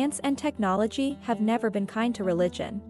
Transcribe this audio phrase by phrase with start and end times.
[0.00, 2.80] Science and technology have never been kind to religion.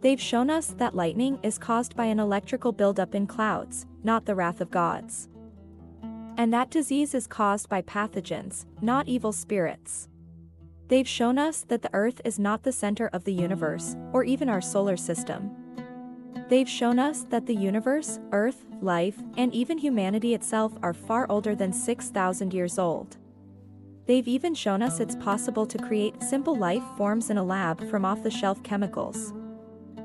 [0.00, 4.34] They've shown us that lightning is caused by an electrical buildup in clouds, not the
[4.34, 5.28] wrath of gods.
[6.38, 10.08] And that disease is caused by pathogens, not evil spirits.
[10.88, 14.48] They've shown us that the Earth is not the center of the universe, or even
[14.48, 15.50] our solar system.
[16.48, 21.54] They've shown us that the universe, Earth, life, and even humanity itself are far older
[21.54, 23.18] than 6,000 years old.
[24.06, 28.04] They've even shown us it's possible to create simple life forms in a lab from
[28.04, 29.32] off-the-shelf chemicals.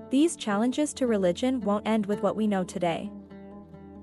[0.09, 3.11] These challenges to religion won't end with what we know today.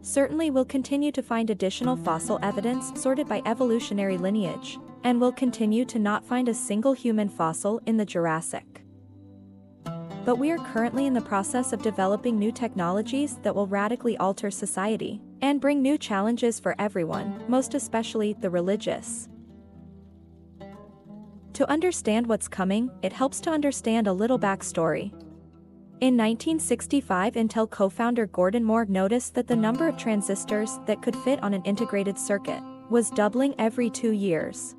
[0.03, 5.85] Certainly we'll continue to find additional fossil evidence sorted by evolutionary lineage, and we'll continue
[5.87, 8.85] to not find a single human fossil in the Jurassic.
[10.25, 14.51] But we are currently in the process of developing new technologies that will radically alter
[14.51, 19.29] society and bring new challenges for everyone, most especially the religious.
[21.57, 25.11] To understand what's coming, it helps to understand a little backstory.
[26.03, 31.43] In 1965 Intel co-founder Gordon Moore noticed that the number of transistors that could fit
[31.43, 34.77] on an integrated circuit was doubling every two years.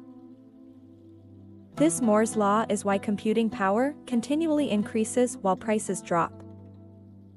[1.77, 6.43] This Moore's law is why computing power continually increases while prices drop.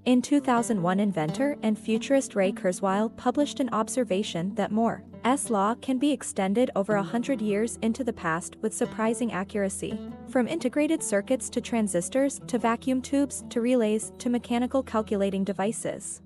[0.05, 5.98] In 2001 inventor and futurist Ray Kurzweil published an observation that Moore S law can
[5.98, 10.00] be extended over a hundred years into the past with surprising accuracy.
[10.30, 16.22] From integrated circuits to transistors, to vacuum tubes, to relays, to mechanical calculating devices.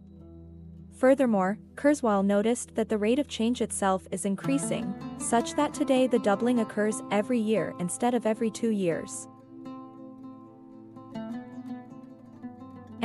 [0.96, 6.20] Furthermore, Kurzweil noticed that the rate of change itself is increasing, such that today the
[6.20, 9.26] doubling occurs every year instead of every two years.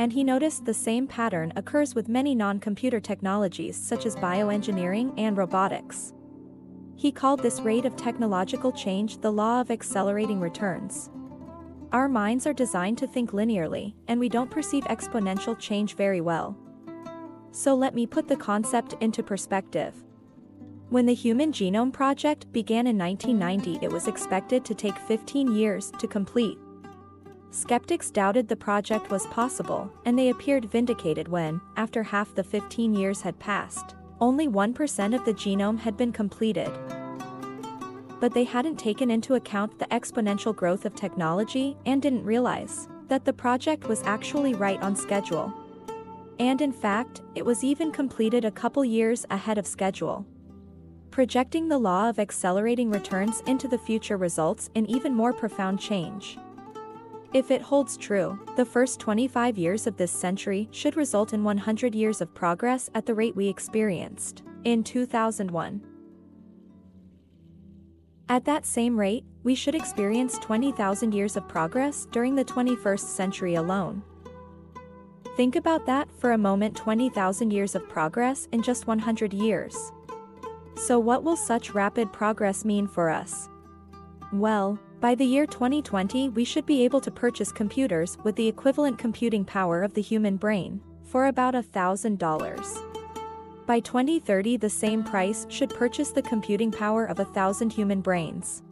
[0.00, 5.36] And he noticed the same pattern occurs with many non-computer technologies such as bioengineering and
[5.36, 6.14] robotics.
[6.96, 11.10] He called this rate of technological change the law of accelerating returns.
[11.92, 16.56] Our minds are designed to think linearly, and we don't perceive exponential change very well.
[17.52, 19.92] So let me put the concept into perspective.
[20.88, 25.92] When the Human Genome Project began in 1990 it was expected to take 15 years
[25.98, 26.56] to complete.
[27.52, 32.94] Skeptics doubted the project was possible, and they appeared vindicated when, after half the 15
[32.94, 36.70] years had passed, only 1% of the genome had been completed.
[38.20, 43.24] But they hadn't taken into account the exponential growth of technology and didn't realize that
[43.24, 45.52] the project was actually right on schedule.
[46.38, 50.24] And in fact, it was even completed a couple years ahead of schedule.
[51.10, 56.38] Projecting the law of accelerating returns into the future results in even more profound change.
[57.32, 61.94] If it holds true, the first 25 years of this century should result in 100
[61.94, 65.80] years of progress at the rate we experienced in 2001.
[68.28, 73.54] At that same rate, we should experience 20,000 years of progress during the 21st century
[73.54, 74.02] alone.
[75.36, 79.92] Think about that for a moment 20,000 years of progress in just 100 years.
[80.74, 83.48] So what will such rapid progress mean for us?
[84.32, 88.98] Well, by the year 2020 we should be able to purchase computers with the equivalent
[88.98, 93.66] computing power of the human brain, for about $1,000.
[93.66, 98.62] By 2030 the same price should purchase the computing power of a thousand human brains.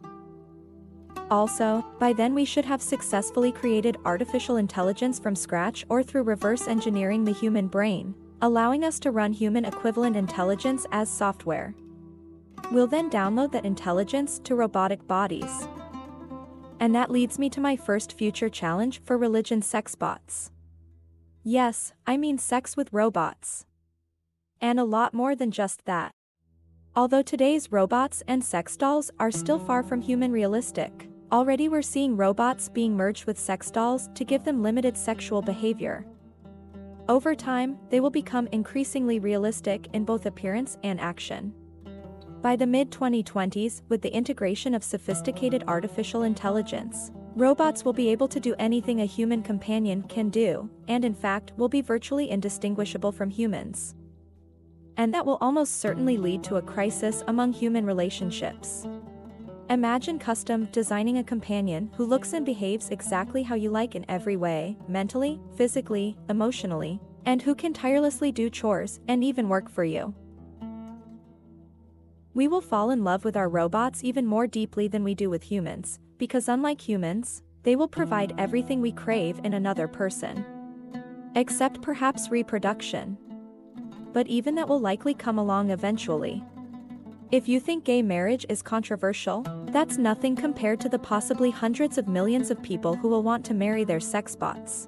[1.31, 6.67] Also, by then we should have successfully created artificial intelligence from scratch or through reverse
[6.67, 11.73] engineering the human brain, allowing us to run human equivalent intelligence as software.
[12.71, 15.67] We'll then download that intelligence to robotic bodies.
[16.79, 20.51] And that leads me to my first future challenge for religion sex bots.
[21.43, 23.65] Yes, I mean sex with robots.
[24.61, 26.11] And a lot more than just that.
[26.95, 32.17] Although today's robots and sex dolls are still far from human realistic, already we're seeing
[32.17, 36.05] robots being merged with sex dolls to give them limited sexual behavior.
[37.07, 41.53] Over time, they will become increasingly realistic in both appearance and action.
[42.41, 48.39] By the mid-2020s, with the integration of sophisticated artificial intelligence, robots will be able to
[48.39, 53.29] do anything a human companion can do, and in fact will be virtually indistinguishable from
[53.29, 53.93] humans.
[54.95, 58.87] And that will almost certainly lead to a crisis among human relationships.
[59.69, 64.37] Imagine custom designing a companion who looks and behaves exactly how you like in every
[64.37, 70.15] way, mentally, physically, emotionally, and who can tirelessly do chores and even work for you.
[72.33, 75.43] We will fall in love with our robots even more deeply than we do with
[75.43, 80.45] humans, because unlike humans, they will provide everything we crave in another person.
[81.35, 83.17] Except perhaps reproduction.
[84.13, 86.43] But even that will likely come along eventually.
[87.31, 92.07] If you think gay marriage is controversial, that's nothing compared to the possibly hundreds of
[92.07, 94.87] millions of people who will want to marry their sex bots.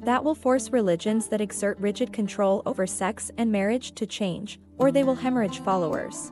[0.00, 4.90] That will force religions that exert rigid control over sex and marriage to change, or
[4.90, 6.30] they will hemorrhage followers.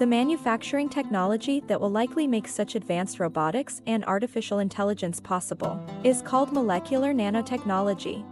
[0.00, 6.22] The manufacturing technology that will likely make such advanced robotics and artificial intelligence possible is
[6.22, 8.24] called molecular nanotechnology.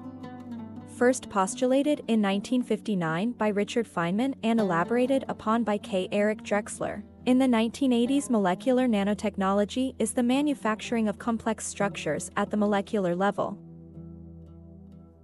[0.96, 6.08] First postulated in 1959 by Richard Feynman and elaborated upon by K.
[6.10, 7.02] Eric Drexler.
[7.26, 13.58] In the 1980s molecular nanotechnology is the manufacturing of complex structures at the molecular level.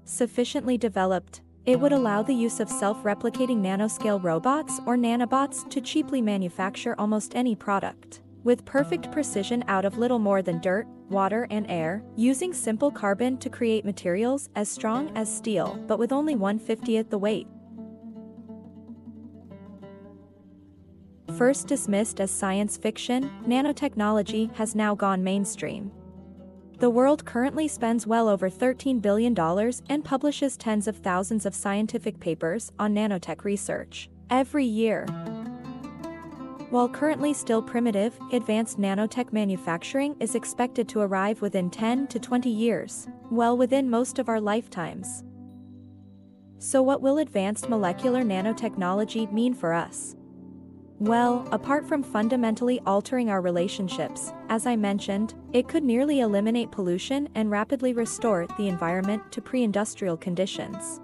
[0.04, 6.20] Sufficiently developed, it would allow the use of self-replicating nanoscale robots or nanobots to cheaply
[6.20, 8.20] manufacture almost any product.
[8.42, 13.38] With perfect precision out of little more than dirt, water and air, using simple carbon
[13.38, 17.46] to create materials as strong as steel but with only 1/50th the weight.
[21.38, 25.90] First dismissed as science fiction, nanotechnology has now gone mainstream.
[26.78, 29.38] The world currently spends well over $13 billion
[29.88, 35.06] and publishes tens of thousands of scientific papers on nanotech research every year.
[36.70, 42.50] While currently still primitive, advanced nanotech manufacturing is expected to arrive within 10 to 20
[42.50, 45.22] years, well within most of our lifetimes.
[46.58, 50.16] So what will advanced molecular nanotechnology mean for us?
[51.00, 57.28] Well, apart from fundamentally altering our relationships, as I mentioned, it could nearly eliminate pollution
[57.34, 61.00] and rapidly restore the environment to pre-industrial conditions.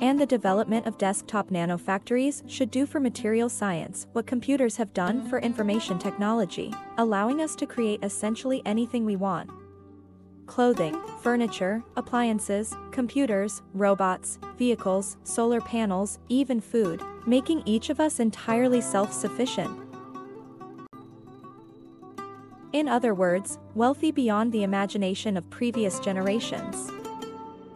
[0.00, 5.28] And the development of desktop nanofactories should do for material science what computers have done
[5.28, 9.50] for information technology, allowing us to create essentially anything we want
[10.50, 18.80] clothing, furniture, appliances, computers, robots, vehicles, solar panels, even food, making each of us entirely
[18.80, 19.70] self-sufficient.
[22.72, 26.90] In other words, wealthy beyond the imagination of previous generations.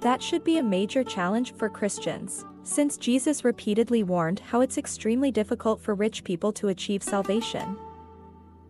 [0.00, 5.30] That should be a major challenge for Christians, since Jesus repeatedly warned how it's extremely
[5.30, 7.78] difficult for rich people to achieve salvation.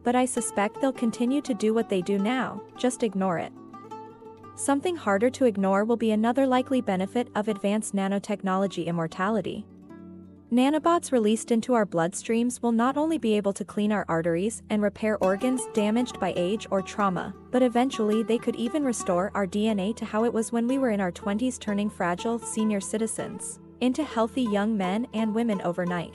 [0.02, 3.52] But I suspect they'll continue to do what they do now, just ignore it.
[4.56, 9.66] Something harder to ignore will be another likely benefit of advanced nanotechnology immortality.
[10.52, 14.80] Nanobots released into our bloodstreams will not only be able to clean our arteries and
[14.80, 19.96] repair organs damaged by age or trauma, but eventually they could even restore our DNA
[19.96, 24.04] to how it was when we were in our 20s turning fragile senior citizens into
[24.04, 26.14] healthy young men and women overnight.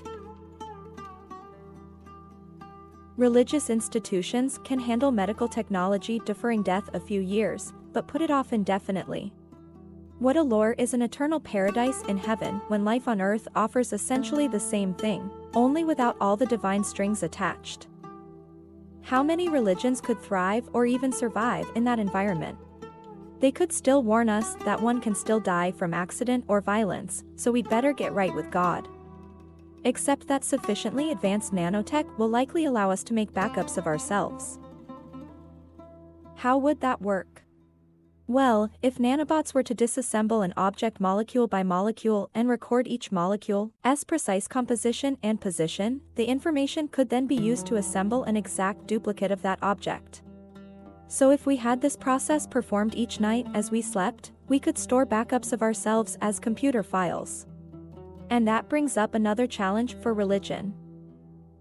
[3.17, 8.53] Religious institutions can handle medical technology deferring death a few years, but put it off
[8.53, 9.33] indefinitely.
[10.19, 14.59] What allure is an eternal paradise in heaven when life on earth offers essentially the
[14.59, 17.87] same thing, only without all the divine strings attached.
[19.01, 22.57] How many religions could thrive or even survive in that environment?
[23.39, 27.51] They could still warn us that one can still die from accident or violence, so
[27.51, 28.87] we'd better get right with God.
[29.85, 34.59] Except that sufficiently advanced nanotech will likely allow us to make backups of ourselves.
[36.35, 37.43] How would that work?
[38.29, 43.71] Well, if nanobots were to disassemble an object molecule by molecule and record each molecule's
[44.05, 49.31] precise composition and position, the information could then be used to assemble an exact duplicate
[49.31, 50.21] of that object.
[51.07, 55.07] So if we had this process performed each night as we slept, we could store
[55.07, 57.47] backups of ourselves as computer files.
[58.29, 60.75] And that brings up another challenge for religion.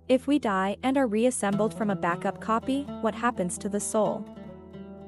[0.07, 4.23] If we die and are reassembled from a backup copy, what happens to the soul?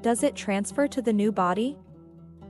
[0.01, 1.77] Does it transfer to the new body?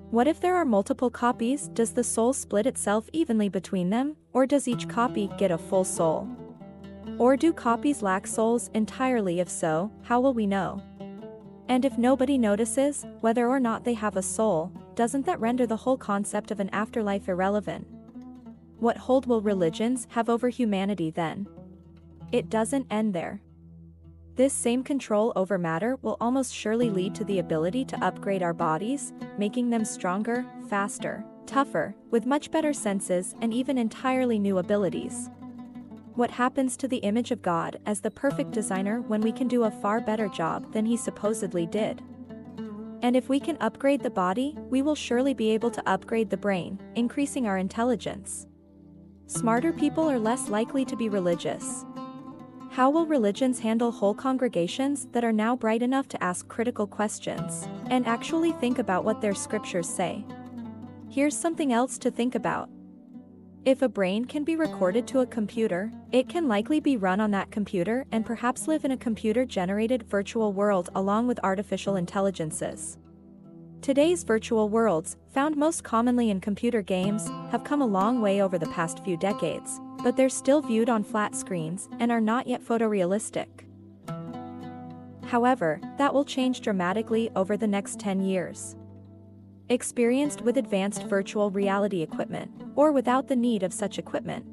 [0.10, 4.46] What if there are multiple copies, does the soul split itself evenly between them, or
[4.46, 6.30] does each copy get a full soul?
[7.18, 10.82] Or do copies lack souls entirely if so, how will we know?
[11.68, 15.78] And if nobody notices, whether or not they have a soul, doesn't that render the
[15.78, 17.86] whole concept of an afterlife irrelevant?
[18.80, 21.48] What hold will religions have over humanity then?
[22.32, 23.42] It doesn't end there.
[24.36, 28.54] This same control over matter will almost surely lead to the ability to upgrade our
[28.54, 35.30] bodies, making them stronger, faster, tougher, with much better senses and even entirely new abilities.
[36.16, 39.64] What happens to the image of God as the perfect designer when we can do
[39.64, 42.02] a far better job than he supposedly did?
[43.02, 46.38] And if we can upgrade the body, we will surely be able to upgrade the
[46.38, 48.48] brain, increasing our intelligence.
[49.28, 51.86] Smarter people are less likely to be religious,
[52.72, 57.68] how will religions handle whole congregations that are now bright enough to ask critical questions
[57.88, 60.24] and actually think about what their scriptures say?
[61.10, 62.70] Here's something else to think about.
[63.66, 67.32] If a brain can be recorded to a computer, it can likely be run on
[67.32, 72.98] that computer and perhaps live in a computer-generated virtual world along with artificial intelligences.
[73.82, 78.58] Today's virtual worlds, found most commonly in computer games, have come a long way over
[78.58, 82.64] the past few decades, but they're still viewed on flat screens and are not yet
[82.64, 83.48] photorealistic.
[85.26, 88.76] However, that will change dramatically over the next 10 years.
[89.70, 94.46] Experienced with advanced virtual reality equipment, or without the need of such equipment.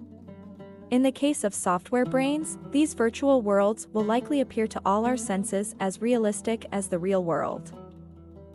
[0.90, 5.16] In the case of software brains, these virtual worlds will likely appear to all our
[5.16, 7.72] senses as realistic as the real world.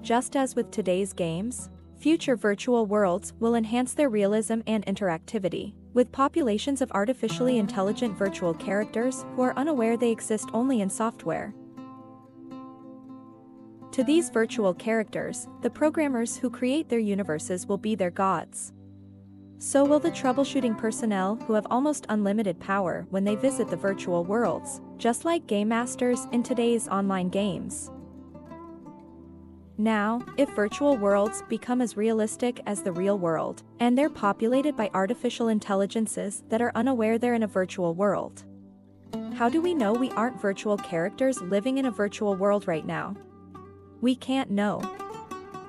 [0.01, 1.69] Just as with today's games,
[2.03, 8.53] future virtual worlds will enhance their realism and interactivity, with populations of artificially intelligent virtual
[8.53, 11.55] characters who are unaware they exist only in software.
[13.93, 18.73] To these virtual characters, the programmers who create their universes will be their gods.
[19.57, 24.25] So will the troubleshooting personnel who have almost unlimited power when they visit the virtual
[24.25, 27.91] worlds, just like game masters in today's online games.
[29.77, 34.91] Now, if virtual worlds become as realistic as the real world, and they're populated by
[34.93, 38.43] artificial intelligences that are unaware they're in a virtual world.
[39.33, 43.15] How do we know we aren't virtual characters living in a virtual world right now?
[43.99, 44.79] We can't know.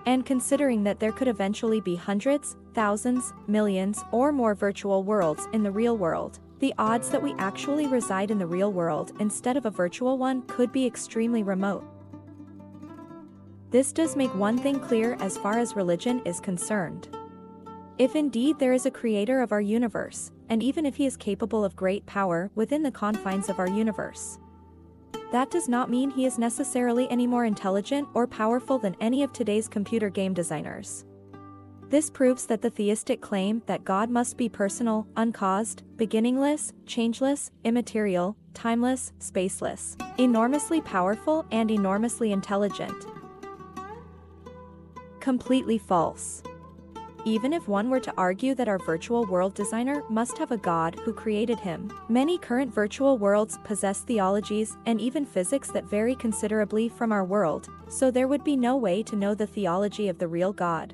[0.04, 5.62] And considering that there could eventually be hundreds, thousands, millions, or more virtual worlds in
[5.62, 9.64] the real world, the odds that we actually reside in the real world instead of
[9.64, 11.86] a virtual one could be extremely remote.
[13.74, 17.08] This does make one thing clear as far as religion is concerned.
[17.98, 21.64] If indeed there is a creator of our universe, and even if he is capable
[21.64, 24.38] of great power within the confines of our universe,
[25.32, 29.32] that does not mean he is necessarily any more intelligent or powerful than any of
[29.32, 31.04] today's computer game designers.
[31.90, 38.36] This proves that the theistic claim that God must be personal, uncaused, beginningless, changeless, immaterial,
[38.54, 43.04] timeless, spaceless, enormously powerful and enormously intelligent,
[45.24, 46.42] completely false.
[47.24, 50.94] Even if one were to argue that our virtual world designer must have a god
[50.96, 56.90] who created him, many current virtual worlds possess theologies and even physics that vary considerably
[56.90, 60.28] from our world, so there would be no way to know the theology of the
[60.28, 60.92] real God.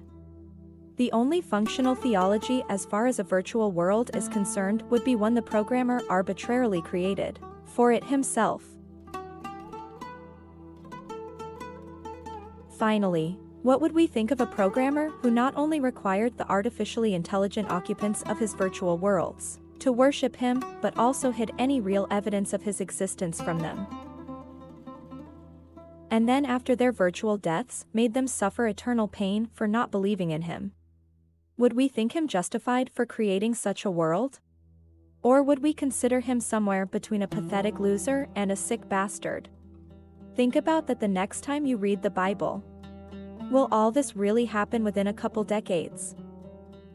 [0.94, 5.34] The only functional theology as far as a virtual world is concerned would be one
[5.34, 8.62] the programmer arbitrarily created, for it himself.
[12.78, 17.70] Finally, what would we think of a programmer who not only required the artificially intelligent
[17.70, 22.62] occupants of his virtual worlds to worship him, but also hid any real evidence of
[22.62, 23.86] his existence from them?
[26.10, 30.42] And then after their virtual deaths, made them suffer eternal pain for not believing in
[30.42, 30.72] him.
[31.56, 34.40] Would we think him justified for creating such a world?
[35.22, 39.50] Or would we consider him somewhere between a pathetic loser and a sick bastard?
[40.34, 42.64] Think about that the next time you read the Bible.
[43.50, 46.14] Will all this really happen within a couple decades?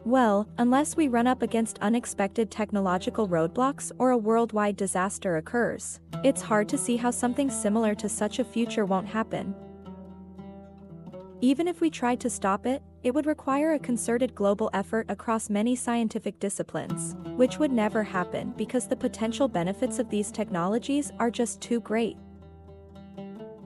[0.05, 6.41] Well, unless we run up against unexpected technological roadblocks or a worldwide disaster occurs, it's
[6.41, 9.53] hard to see how something similar to such a future won't happen.
[11.41, 15.50] Even if we tried to stop it, it would require a concerted global effort across
[15.50, 21.29] many scientific disciplines, which would never happen because the potential benefits of these technologies are
[21.29, 22.15] just too great.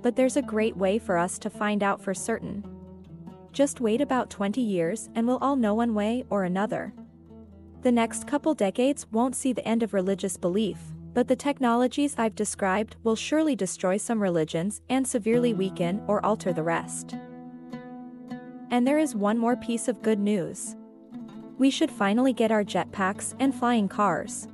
[0.01, 2.78] But there's a great way for us to find out for certain.
[3.51, 6.93] Just wait about 20 years and we'll all know one way or another.
[7.81, 10.77] The next couple decades won't see the end of religious belief,
[11.13, 16.53] but the technologies I've described will surely destroy some religions and severely weaken or alter
[16.53, 17.15] the rest.
[18.69, 20.75] And there is one more piece of good news.
[21.57, 24.47] We should finally get our jetpacks and flying cars.